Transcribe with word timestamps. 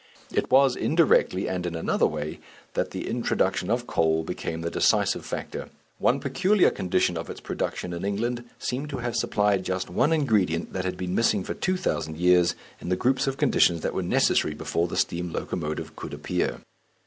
It 0.33 0.49
was 0.49 0.75
indirectly, 0.75 1.47
and 1.47 1.63
in 1.63 1.75
another 1.75 2.07
way, 2.07 2.39
that 2.73 2.89
the 2.89 3.07
introduction 3.07 3.69
of 3.69 3.85
coal 3.85 4.23
became 4.23 4.61
the 4.61 4.71
decisive 4.71 5.23
factor. 5.23 5.69
One 5.99 6.19
peculiar 6.19 6.71
condition 6.71 7.17
of 7.17 7.29
its 7.29 7.39
production 7.39 7.93
in 7.93 8.03
England 8.03 8.43
seems 8.57 8.89
to 8.89 8.97
have 8.97 9.15
supplied 9.15 9.63
just 9.63 9.91
one 9.91 10.11
ingredient 10.11 10.73
that 10.73 10.85
had 10.85 10.97
been 10.97 11.13
missing 11.13 11.43
for 11.43 11.53
two 11.53 11.77
thousand 11.77 12.17
years 12.17 12.55
in 12.79 12.89
the 12.89 12.95
group 12.95 13.27
of 13.27 13.37
conditions 13.37 13.81
that 13.81 13.93
were 13.93 14.01
necessary 14.01 14.55
before 14.55 14.87
the 14.87 14.97
steam 14.97 15.31
locomotive 15.31 15.95
could 15.95 16.15
appear. 16.15 16.61